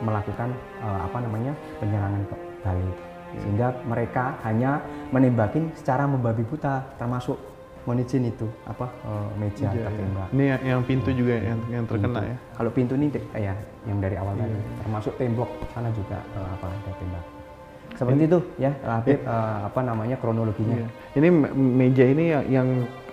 melakukan 0.00 0.48
eh, 0.80 1.00
apa 1.02 1.18
namanya 1.20 1.52
penyerangan 1.78 2.22
ke- 2.26 2.40
balik 2.60 2.96
sehingga 3.30 3.70
mereka 3.86 4.34
hanya 4.42 4.82
menembakin 5.08 5.70
secara 5.72 6.02
membabi 6.02 6.42
buta 6.42 6.82
termasuk 6.96 7.38
monijin 7.80 8.26
itu 8.26 8.44
apa 8.66 8.84
eh, 9.02 9.28
meja 9.36 9.64
Iya, 9.64 9.72
iya. 9.72 9.84
tertembak 9.86 10.28
Ini 10.30 10.44
yang, 10.46 10.60
yang 10.66 10.80
pintu 10.82 11.10
juga 11.10 11.34
yang, 11.34 11.58
yang 11.70 11.84
terkena 11.84 12.18
Pintu. 12.18 12.28
ya. 12.28 12.36
Kalau 12.52 12.70
pintu 12.70 12.92
ini 12.94 13.06
eh, 13.08 13.42
ya 13.42 13.54
yang 13.82 13.98
dari 13.98 14.16
awal 14.16 14.34
tadi, 14.34 14.50
Iya. 14.50 14.62
termasuk 14.78 15.12
tembok 15.16 15.48
sana 15.70 15.88
juga 15.90 16.18
eh, 16.20 16.48
apa 16.50 16.66
ada 16.66 16.92
tembak. 16.92 17.24
Seperti 17.90 18.22
itu 18.22 18.38
ya, 18.56 18.70
Habib, 18.80 19.18
eh, 19.18 19.58
apa 19.62 19.80
namanya 19.82 20.16
kronologinya. 20.16 20.76
Iya. 20.76 20.88
Ini 21.16 21.28
me- 21.28 21.52
meja 21.54 22.04
ini 22.04 22.24
yang, 22.28 22.44
yang 22.46 22.68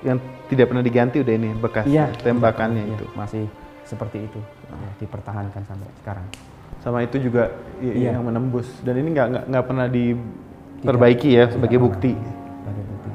yang 0.05 0.17
tidak 0.47 0.69
pernah 0.69 0.83
diganti 0.83 1.17
udah 1.19 1.33
ini 1.33 1.49
bekas 1.53 1.85
Iya, 1.85 2.05
tembakannya 2.21 2.83
iya, 2.85 2.95
itu. 2.95 3.05
masih 3.13 3.43
seperti 3.83 4.17
itu, 4.21 4.39
ya, 4.69 4.89
dipertahankan 4.99 5.61
sampai 5.63 5.87
sekarang. 6.03 6.27
Sama 6.77 7.01
itu 7.01 7.17
juga 7.19 7.49
Iya. 7.79 8.13
yang 8.13 8.23
menembus 8.23 8.67
dan 8.81 8.95
ini 8.95 9.11
nggak 9.11 9.49
nggak 9.49 9.65
pernah 9.65 9.87
diperbaiki 9.87 11.29
ya 11.33 11.43
Tidak 11.45 11.53
sebagai 11.57 11.77
pernah. 11.77 11.87
bukti. 11.89 12.11
Sebagai 12.13 12.83
bukti. 12.85 13.11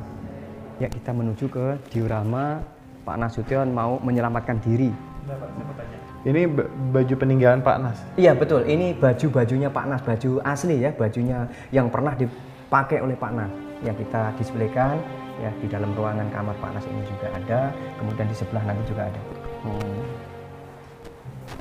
Ya 0.79 0.89
kita 0.91 1.11
menuju 1.15 1.45
ke 1.47 1.65
diorama 1.91 2.61
Pak 3.03 3.17
Nasution 3.19 3.67
mau 3.71 3.99
menyelamatkan 3.99 4.59
diri. 4.63 4.91
Ini 6.23 6.47
b- 6.47 6.71
baju 6.95 7.15
peninggalan 7.19 7.59
Pak 7.63 7.77
Nas. 7.83 7.99
Iya 8.15 8.31
betul, 8.39 8.63
ini 8.63 8.95
baju-bajunya 8.95 9.67
Pak 9.67 9.87
Nas, 9.91 10.03
baju 10.07 10.39
asli 10.43 10.79
ya, 10.87 10.95
bajunya 10.95 11.51
yang 11.75 11.91
pernah 11.91 12.15
dipakai 12.15 13.03
oleh 13.03 13.19
Pak 13.19 13.33
Nas 13.35 13.51
yang 13.83 13.99
kita 13.99 14.31
displaykan 14.39 15.03
ya 15.43 15.51
di 15.59 15.67
dalam 15.67 15.91
ruangan 15.99 16.31
kamar 16.31 16.55
Pak 16.63 16.79
Nas 16.79 16.87
ini 16.87 17.03
juga 17.11 17.27
ada, 17.35 17.61
kemudian 17.99 18.27
di 18.31 18.37
sebelah 18.39 18.63
nanti 18.63 18.83
juga 18.87 19.11
ada. 19.11 19.21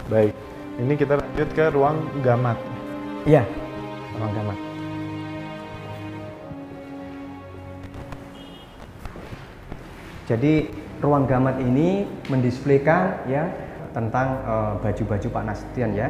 Baik. 0.09 0.33
Ini 0.79 0.93
kita 0.97 1.19
lanjut 1.19 1.49
ke 1.53 1.65
ruang 1.71 1.97
gamat. 2.25 2.57
Iya, 3.27 3.43
ruang 4.17 4.33
kamar. 4.33 4.57
Jadi 10.31 10.53
ruang 11.03 11.27
gamat 11.27 11.59
ini 11.59 12.07
mendisplaykan 12.31 13.27
ya 13.27 13.51
tentang 13.91 14.39
eh, 14.47 14.73
baju-baju 14.79 15.27
Pak 15.27 15.43
Nasution 15.43 15.91
ya. 15.91 16.07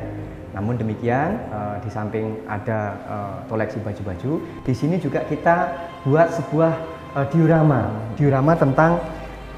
Namun 0.52 0.78
demikian 0.78 1.42
eh, 1.50 1.76
di 1.82 1.90
samping 1.90 2.38
ada 2.46 2.80
eh, 3.08 3.36
koleksi 3.50 3.82
baju-baju, 3.82 4.32
di 4.62 4.74
sini 4.78 5.02
juga 5.02 5.26
kita 5.26 5.90
buat 6.06 6.30
sebuah 6.38 6.74
eh, 7.18 7.28
diorama, 7.34 7.90
diorama 8.14 8.54
tentang 8.54 9.02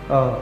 eh, 0.08 0.36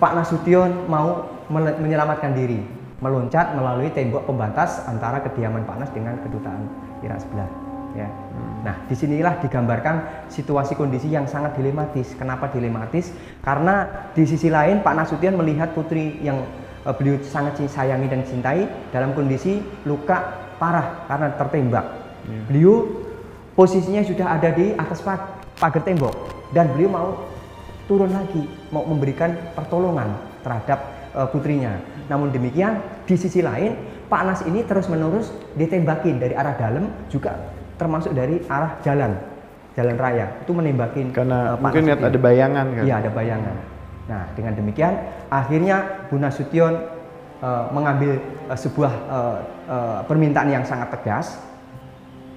Pak 0.00 0.12
Nasution 0.16 0.88
mau 0.88 1.28
menyelamatkan 1.52 2.34
diri, 2.34 2.58
meloncat 3.00 3.52
melalui 3.52 3.92
tembok 3.92 4.24
pembatas 4.24 4.80
antara 4.88 5.20
kediaman 5.20 5.68
Pak 5.68 5.76
Nas 5.76 5.90
dengan 5.92 6.16
kedutaan 6.24 6.64
Irak 7.04 7.20
sebelah. 7.20 7.48
Ya. 7.96 8.08
Nah, 8.60 8.76
di 8.88 8.92
sinilah 8.92 9.40
digambarkan 9.40 10.28
situasi 10.28 10.76
kondisi 10.76 11.08
yang 11.08 11.24
sangat 11.24 11.56
dilematis. 11.56 12.12
Kenapa 12.12 12.52
dilematis? 12.52 13.08
Karena 13.40 13.88
di 14.12 14.28
sisi 14.28 14.52
lain 14.52 14.84
Pak 14.84 14.94
Nasution 14.96 15.40
melihat 15.40 15.72
putri 15.72 16.20
yang 16.20 16.44
eh, 16.84 16.92
beliau 16.92 17.16
sangat 17.24 17.64
sayangi 17.64 18.08
dan 18.08 18.20
cintai 18.24 18.68
dalam 18.92 19.16
kondisi 19.16 19.64
luka 19.88 20.44
parah 20.60 21.08
karena 21.08 21.32
tertembak. 21.36 21.86
Beliau 22.50 22.84
posisinya 23.56 24.02
sudah 24.04 24.34
ada 24.34 24.50
di 24.52 24.76
atas 24.76 25.00
pag- 25.00 25.46
pagar 25.56 25.80
tembok 25.80 26.12
dan 26.52 26.68
beliau 26.76 26.90
mau 26.92 27.08
turun 27.86 28.10
lagi 28.12 28.44
mau 28.74 28.82
memberikan 28.84 29.32
pertolongan 29.56 30.20
terhadap 30.44 30.78
eh, 31.16 31.28
putrinya. 31.32 31.95
Namun 32.06 32.30
demikian 32.30 32.78
di 33.04 33.14
sisi 33.18 33.42
lain 33.42 33.74
Pak 34.06 34.22
Nas 34.22 34.40
ini 34.46 34.62
terus-menerus 34.62 35.34
ditembakin 35.58 36.22
dari 36.22 36.34
arah 36.38 36.54
dalam 36.54 36.86
juga 37.10 37.34
termasuk 37.76 38.14
dari 38.14 38.40
arah 38.46 38.78
jalan 38.86 39.12
jalan 39.76 39.96
raya. 39.98 40.26
Itu 40.40 40.56
menembakin 40.56 41.12
Karena 41.12 41.54
eh, 41.54 41.60
Pak 41.60 41.70
mungkin 41.70 41.84
lihat 41.90 42.00
ada 42.00 42.18
bayangan 42.18 42.66
kan. 42.72 42.82
Iya 42.86 42.94
ada 43.02 43.10
bayangan. 43.12 43.56
Nah 44.06 44.22
dengan 44.38 44.52
demikian 44.56 44.94
akhirnya 45.28 45.76
Bu 46.08 46.16
Nasution 46.16 46.72
eh, 47.42 47.64
mengambil 47.74 48.16
eh, 48.22 48.58
sebuah 48.58 48.92
eh, 49.10 49.38
eh, 49.68 50.00
permintaan 50.06 50.48
yang 50.48 50.64
sangat 50.64 50.94
tegas 50.96 51.36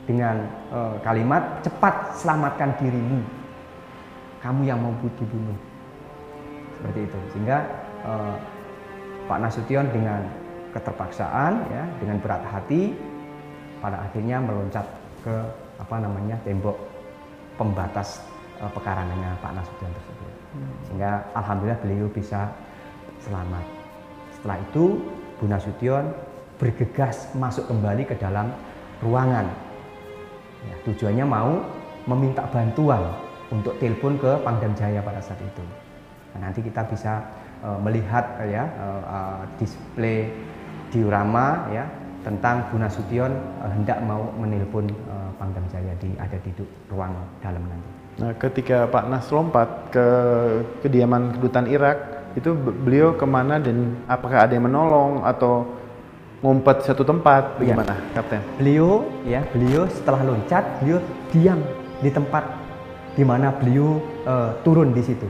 dengan 0.10 0.50
eh, 0.74 0.96
kalimat 1.06 1.62
cepat 1.62 2.18
selamatkan 2.18 2.76
dirimu. 2.82 3.22
Kamu 4.42 4.64
yang 4.66 4.82
mau 4.82 4.96
dibunuh 4.98 5.56
seperti 6.76 7.06
itu. 7.08 7.20
Sehingga 7.32 7.58
eh, 8.04 8.36
Pak 9.30 9.38
Nasution 9.46 9.86
dengan 9.94 10.26
keterpaksaan 10.74 11.70
ya 11.70 11.86
dengan 12.02 12.18
berat 12.18 12.42
hati 12.50 12.98
pada 13.78 14.10
akhirnya 14.10 14.42
meloncat 14.42 14.86
ke 15.22 15.36
apa 15.78 15.96
namanya 16.02 16.34
tembok 16.42 16.74
pembatas 17.62 18.26
eh, 18.58 18.72
pekarangannya 18.74 19.38
Pak 19.38 19.52
Nasution 19.54 19.90
tersebut. 19.94 20.34
Sehingga 20.90 21.30
alhamdulillah 21.38 21.78
beliau 21.86 22.10
bisa 22.10 22.50
selamat. 23.22 23.62
Setelah 24.34 24.58
itu 24.66 24.98
Bu 25.38 25.46
Nasution 25.46 26.10
bergegas 26.58 27.30
masuk 27.38 27.70
kembali 27.70 28.10
ke 28.10 28.18
dalam 28.18 28.50
ruangan. 29.06 29.46
Ya, 30.68 30.76
tujuannya 30.84 31.24
mau 31.24 31.64
meminta 32.10 32.44
bantuan 32.52 33.00
untuk 33.48 33.78
telepon 33.80 34.20
ke 34.20 34.32
Pangdam 34.44 34.76
Jaya 34.76 35.00
pada 35.00 35.24
saat 35.24 35.40
itu. 35.40 35.64
Nah, 36.36 36.50
nanti 36.50 36.60
kita 36.60 36.84
bisa 36.90 37.24
eh, 37.64 37.80
melihat 37.84 38.26
ya 38.48 38.64
eh, 38.66 39.02
eh, 39.04 39.42
display 39.60 40.20
diorama 40.90 41.70
ya 41.70 41.86
tentang 42.26 42.68
Bu 42.72 42.82
Nasution 42.82 43.32
eh, 43.64 43.72
hendak 43.74 44.00
mau 44.04 44.32
menelpon 44.36 44.88
Pangdam 45.40 45.64
Jaya 45.72 45.96
di 46.04 46.12
ada 46.20 46.36
di 46.44 46.52
ruang 46.92 47.16
dalam 47.40 47.64
nanti. 47.64 47.90
Nah, 48.20 48.36
ketika 48.36 48.84
Pak 48.92 49.08
Nas 49.08 49.32
lompat 49.32 49.88
ke 49.96 50.08
kediaman 50.84 51.40
kedutaan 51.40 51.72
Irak, 51.72 52.28
itu 52.36 52.52
be- 52.52 52.76
beliau 52.76 53.16
ke 53.16 53.24
mana 53.24 53.56
dan 53.64 53.96
apakah 54.12 54.44
ada 54.44 54.52
yang 54.52 54.68
menolong 54.68 55.24
atau 55.24 55.64
ngumpet 56.44 56.84
satu 56.84 57.08
tempat? 57.08 57.56
Iya. 57.56 57.80
Bagaimana, 57.80 57.96
Kapten? 58.12 58.44
Beliau 58.60 59.08
ya 59.24 59.48
beliau 59.56 59.88
setelah 59.88 60.28
loncat 60.28 60.64
beliau 60.84 61.00
diam 61.32 61.64
di 62.04 62.12
tempat 62.12 62.44
di 63.16 63.24
mana 63.24 63.56
beliau 63.56 64.04
eh, 64.28 64.52
turun 64.68 64.92
di 64.92 65.00
situ 65.00 65.28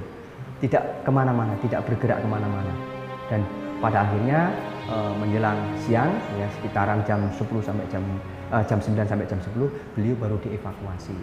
tidak 0.60 0.84
ke 1.04 1.12
mana-mana 1.12 1.54
tidak 1.64 1.84
bergerak 1.88 2.20
ke 2.20 2.28
mana-mana 2.28 2.74
dan 3.32 3.42
pada 3.80 4.04
akhirnya 4.04 4.52
eh, 4.92 5.14
menjelang 5.20 5.60
siang 5.80 6.12
ya 6.36 6.48
sekitaran 6.60 7.00
jam 7.08 7.24
10 7.32 7.40
sampai 7.64 7.86
jam 7.88 8.04
eh, 8.52 8.64
jam 8.68 8.80
9 8.80 8.96
sampai 9.08 9.26
jam 9.28 9.40
10 9.40 9.96
beliau 9.96 10.16
baru 10.20 10.38
dievakuasi 10.44 11.16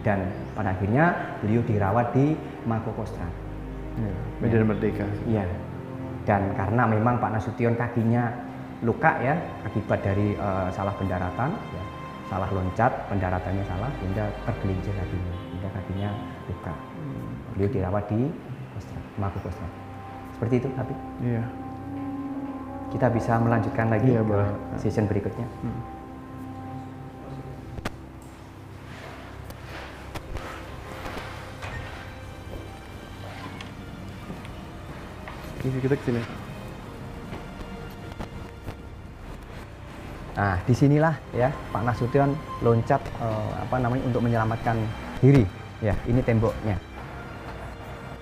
dan 0.00 0.32
pada 0.56 0.72
akhirnya 0.72 1.36
beliau 1.44 1.60
dirawat 1.64 2.16
di 2.16 2.32
Mako 2.64 2.92
Kostrad 2.96 3.48
Iya, 3.98 4.14
Medan 4.38 4.64
Merdeka. 4.70 5.06
Iya. 5.26 5.44
Dan 6.22 6.54
karena 6.54 6.82
memang 6.86 7.18
Pak 7.18 7.30
Nasution 7.34 7.74
kakinya 7.74 8.30
luka 8.84 9.10
ya 9.18 9.34
akibat 9.66 9.98
dari 10.04 10.38
eh, 10.38 10.68
salah 10.70 10.94
pendaratan, 10.94 11.50
ya, 11.50 11.82
salah 12.30 12.46
loncat, 12.52 12.92
pendaratannya 13.10 13.64
salah 13.66 13.90
sehingga 13.98 14.24
tergelincir 14.46 14.94
kakinya, 14.94 15.34
sehingga 15.50 15.68
kakinya 15.74 16.10
luka. 16.46 16.74
Beliau 17.56 17.70
dirawat 17.74 18.04
di 18.12 18.20
Mako 19.18 19.38
Kostrad. 19.42 19.72
Seperti 20.38 20.54
itu, 20.62 20.68
Habib. 20.78 20.98
Iya. 21.20 21.42
Kita 22.88 23.06
bisa 23.12 23.36
melanjutkan 23.36 23.90
lagi 23.92 24.14
Iya, 24.14 24.22
ke 24.24 24.28
boleh. 24.30 24.48
season 24.80 25.04
berikutnya. 25.10 25.44
Ini 35.58 35.78
kita 35.82 35.94
ke 35.98 36.04
sini. 36.06 36.22
Nah, 40.38 40.54
di 40.62 40.70
sinilah 40.70 41.14
ya 41.34 41.50
Pak 41.74 41.82
Nasution 41.82 42.30
loncat 42.62 43.02
eh, 43.02 43.50
apa 43.58 43.76
namanya 43.82 44.06
untuk 44.06 44.22
menyelamatkan 44.22 44.78
diri. 45.18 45.42
Ya, 45.82 45.98
ini 46.06 46.22
temboknya. 46.22 46.78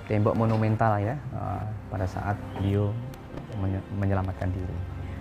Tembok 0.07 0.35
monumental 0.35 0.99
ya 0.99 1.15
eh, 1.15 1.63
pada 1.89 2.07
saat 2.07 2.39
beliau 2.55 2.95
menye- 3.59 3.83
menyelamatkan 3.93 4.49
diri. 4.49 4.77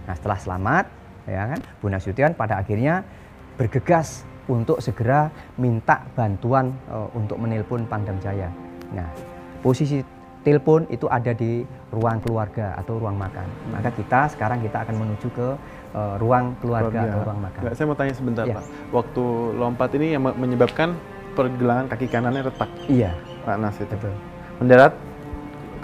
Nah, 0.06 0.14
setelah 0.14 0.38
selamat 0.38 0.86
ya 1.26 1.50
kan 1.50 1.60
Bu 1.82 1.90
Nasution 1.90 2.32
pada 2.32 2.62
akhirnya 2.62 3.02
bergegas 3.56 4.22
untuk 4.46 4.78
segera 4.78 5.30
minta 5.58 6.06
bantuan 6.14 6.70
eh, 6.86 7.08
untuk 7.14 7.38
menelpon 7.38 7.86
Pangdam 7.86 8.22
Jaya. 8.22 8.54
Nah, 8.94 9.10
posisi 9.60 10.06
telepon 10.46 10.86
itu 10.88 11.10
ada 11.10 11.34
di 11.34 11.66
ruang 11.90 12.22
keluarga 12.22 12.78
atau 12.78 13.02
ruang 13.02 13.18
makan. 13.18 13.50
Maka 13.74 13.90
kita 13.90 14.30
sekarang 14.30 14.62
kita 14.62 14.86
akan 14.86 14.96
menuju 14.96 15.28
ke 15.34 15.48
eh, 15.98 16.16
ruang 16.22 16.54
keluarga, 16.62 17.10
atau 17.10 17.26
ruang 17.26 17.42
makan. 17.42 17.62
Nggak, 17.66 17.74
saya 17.74 17.86
mau 17.90 17.98
tanya 17.98 18.14
sebentar, 18.14 18.46
Iya. 18.46 18.54
Pak. 18.54 18.66
Waktu 18.94 19.24
lompat 19.58 19.90
ini 19.98 20.14
yang 20.14 20.22
me- 20.22 20.38
menyebabkan 20.38 20.94
pergelangan 21.34 21.90
kaki 21.90 22.06
kanannya 22.06 22.46
retak, 22.46 22.70
Iya, 22.86 23.18
Pak 23.42 23.58
Nas 23.58 23.76
itu. 23.76 23.90
betul. 23.90 24.14
Mendarat, 24.62 24.94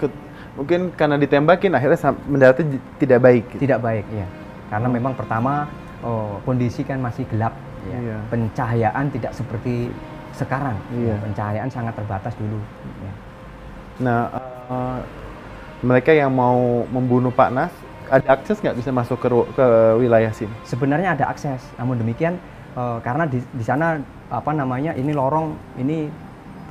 ke- 0.00 0.16
mungkin 0.56 0.80
karena 0.96 1.16
ditembakin 1.20 1.72
akhirnya 1.76 1.98
mendaratnya 2.24 2.64
tidak 2.96 3.18
baik. 3.20 3.44
gitu. 3.52 3.60
Tidak 3.68 3.80
baik, 3.80 4.06
ya. 4.12 4.26
Karena 4.72 4.88
memang 4.88 5.12
pertama 5.12 5.68
oh, 6.00 6.40
kondisi 6.48 6.80
kan 6.82 6.98
masih 7.00 7.28
gelap, 7.28 7.52
ya. 7.88 7.96
Iya. 8.00 8.18
pencahayaan 8.32 9.04
tidak 9.12 9.32
seperti 9.36 9.92
sekarang. 10.32 10.76
Iya. 10.96 11.12
Ya, 11.12 11.16
Pencahayaan 11.20 11.70
sangat 11.70 11.94
terbatas 11.96 12.32
dulu. 12.40 12.58
ya. 13.04 13.12
Nah, 14.00 14.20
eh, 14.72 14.98
mereka 15.84 16.10
yang 16.16 16.32
mau 16.32 16.88
membunuh 16.88 17.34
Pak 17.34 17.50
Nas, 17.52 17.72
ada 18.08 18.36
akses 18.36 18.60
nggak 18.60 18.76
bisa 18.80 18.90
masuk 18.92 19.20
ke, 19.20 19.28
ke 19.28 19.66
wilayah 20.00 20.32
sini? 20.32 20.52
Sebenarnya 20.64 21.12
ada 21.12 21.28
akses, 21.28 21.60
namun 21.76 22.00
demikian 22.00 22.40
eh, 22.72 22.98
karena 23.04 23.28
di, 23.28 23.44
di 23.52 23.64
sana 23.64 24.00
apa 24.32 24.48
namanya 24.56 24.96
ini 24.96 25.12
lorong 25.12 25.52
ini 25.76 26.08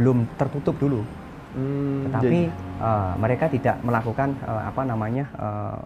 belum 0.02 0.26
tertutup 0.34 0.74
dulu, 0.82 1.06
Hmm, 1.52 2.08
tetapi 2.08 2.40
jadi- 2.48 2.52
eh, 2.80 3.14
mereka 3.18 3.46
tidak 3.48 3.76
melakukan 3.82 4.30
eh, 4.40 4.64
apa 4.66 4.82
namanya 4.82 5.26
eh, 5.36 5.80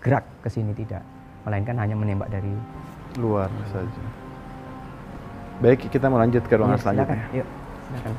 gerak 0.00 0.24
ke 0.40 0.48
sini 0.48 0.70
tidak, 0.72 1.02
melainkan 1.42 1.76
hanya 1.76 1.94
menembak 1.94 2.30
dari 2.30 2.54
luar 3.18 3.50
saja. 3.68 4.02
Baik, 5.60 5.90
kita 5.90 6.08
mau 6.08 6.16
lanjut 6.16 6.40
ke 6.40 6.54
ruangan 6.54 6.72
Iya, 6.72 6.82
selanjutnya. 6.82 7.16
silakan. 7.20 7.36
Yuk, 7.36 7.46
silakan. 7.90 8.12